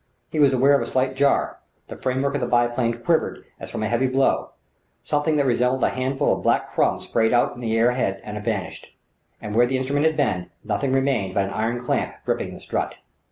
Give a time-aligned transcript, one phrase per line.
[0.31, 3.83] He was aware of a slight jar; the framework of the biplane quivered as from
[3.83, 4.49] a heavy blow;
[5.03, 8.43] something that resembled a handful of black crumbs sprayed out into the air ahead and
[8.43, 8.95] vanished:
[9.43, 12.97] and where the instrument had been, nothing remained but an iron clamp gripping the strut.